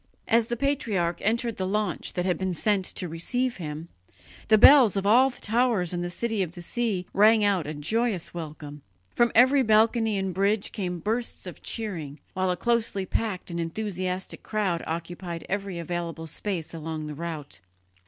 As 0.27 0.47
the 0.47 0.57
patriarch 0.57 1.19
entered 1.21 1.57
the 1.57 1.67
launch 1.67 2.13
that 2.13 2.25
had 2.25 2.35
been 2.35 2.55
sent 2.55 2.85
to 2.85 3.07
receive 3.07 3.57
him, 3.57 3.87
the 4.47 4.57
bells 4.57 4.97
of 4.97 5.05
all 5.05 5.29
the 5.29 5.39
towers 5.39 5.93
in 5.93 6.01
the 6.01 6.09
City 6.09 6.41
of 6.41 6.53
the 6.53 6.61
Sea 6.63 7.05
rang 7.13 7.43
out 7.43 7.67
a 7.67 7.75
joyous 7.75 8.33
welcome; 8.33 8.81
from 9.13 9.31
every 9.35 9.61
balcony 9.61 10.17
and 10.17 10.33
bridge 10.33 10.71
came 10.71 10.97
bursts 11.01 11.45
of 11.45 11.61
cheering, 11.61 12.19
while 12.33 12.49
a 12.49 12.57
closely 12.57 13.05
packed 13.05 13.51
and 13.51 13.59
enthusiastic 13.59 14.41
crowd 14.41 14.81
occupied 14.87 15.45
every 15.47 15.77
available 15.77 16.25
space 16.25 16.73
along 16.73 17.05
the 17.05 17.13
route. 17.13 17.61